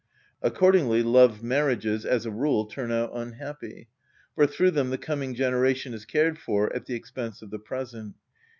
Accordingly 0.41 1.03
love 1.03 1.43
marriages, 1.43 2.07
as 2.07 2.25
a 2.25 2.31
rule, 2.31 2.65
turn 2.65 2.91
out 2.91 3.11
unhappy; 3.13 3.87
for 4.33 4.47
through 4.47 4.71
them 4.71 4.89
the 4.89 4.97
coming 4.97 5.35
generation 5.35 5.93
is 5.93 6.05
cared 6.05 6.39
for 6.39 6.75
at 6.75 6.87
the 6.87 6.95
expense 6.95 7.43
of 7.43 7.51
the 7.51 7.59
present. 7.59 8.15